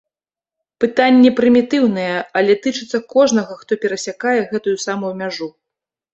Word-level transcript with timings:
Пытанні 0.85 1.29
прымітыўныя, 1.39 2.15
але 2.41 2.57
тычацца 2.65 3.03
кожнага, 3.13 3.59
хто 3.61 3.79
перасякае 3.85 4.35
гэтую 4.57 4.75
самую 4.87 5.13
мяжу. 5.23 5.47